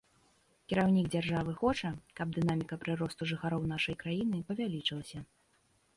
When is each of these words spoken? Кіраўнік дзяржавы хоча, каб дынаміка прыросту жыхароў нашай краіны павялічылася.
Кіраўнік 0.71 1.09
дзяржавы 1.15 1.51
хоча, 1.59 1.91
каб 2.19 2.27
дынаміка 2.37 2.75
прыросту 2.85 3.29
жыхароў 3.33 3.69
нашай 3.75 3.95
краіны 4.05 4.37
павялічылася. 4.49 5.19